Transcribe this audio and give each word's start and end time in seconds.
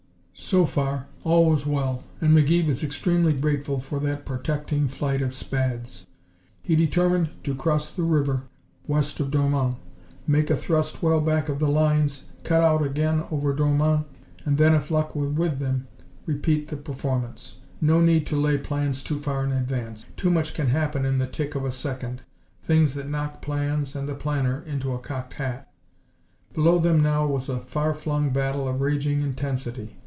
So 0.33 0.65
far, 0.65 1.07
all 1.23 1.45
was 1.45 1.65
well, 1.65 2.03
and 2.19 2.35
McGee 2.35 2.65
was 2.65 2.83
extremely 2.83 3.31
grateful 3.31 3.79
for 3.79 3.99
that 4.01 4.25
protecting 4.25 4.87
flight 4.87 5.21
of 5.21 5.33
Spads. 5.35 6.07
He 6.61 6.75
determined 6.75 7.29
to 7.45 7.55
cross 7.55 7.91
the 7.93 8.03
river 8.03 8.43
west 8.87 9.19
of 9.21 9.31
Dormans, 9.31 9.75
make 10.27 10.49
a 10.49 10.57
thrust 10.57 11.01
well 11.03 11.21
back 11.21 11.47
of 11.47 11.59
the 11.59 11.69
lines, 11.69 12.25
cut 12.43 12.61
out 12.63 12.83
again 12.83 13.23
over 13.29 13.53
Dormans 13.53 14.03
and 14.43 14.57
then, 14.57 14.73
if 14.73 14.91
luck 14.91 15.15
were 15.15 15.29
with 15.29 15.59
them, 15.59 15.87
repeat 16.25 16.67
the 16.67 16.75
performance. 16.77 17.57
No 17.79 18.01
need 18.01 18.25
to 18.27 18.35
lay 18.35 18.57
plans 18.57 19.03
too 19.03 19.19
far 19.21 19.45
in 19.45 19.51
advance. 19.53 20.05
Too 20.17 20.31
much 20.31 20.53
can 20.53 20.67
happen 20.67 21.05
in 21.05 21.17
the 21.19 21.27
tick 21.27 21.55
of 21.55 21.63
a 21.63 21.71
second 21.71 22.23
things 22.63 22.93
that 22.95 23.07
knock 23.07 23.41
plans 23.41 23.95
and 23.95 24.09
the 24.09 24.15
planner 24.15 24.63
into 24.65 24.91
a 24.91 24.99
cocked 24.99 25.35
hat. 25.35 25.71
Below 26.53 26.79
them 26.79 26.99
now 26.99 27.25
was 27.25 27.47
a 27.47 27.59
far 27.59 27.93
flung 27.93 28.31
battle 28.31 28.67
of 28.67 28.81
raging 28.81 29.21
intensity. 29.21 29.95